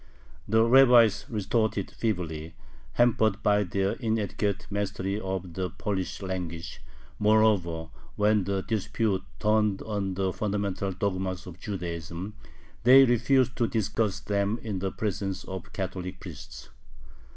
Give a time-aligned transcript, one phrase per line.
[0.47, 2.55] The rabbis retorted feebly,
[2.93, 6.81] hampered by their inadequate mastery of the Polish language;
[7.19, 12.33] moreover, when the dispute turned on the fundamental dogmas of Judaism,
[12.81, 16.69] they refused to discuss them in the presence of Catholic priests.